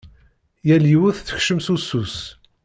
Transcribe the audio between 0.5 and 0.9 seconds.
Yal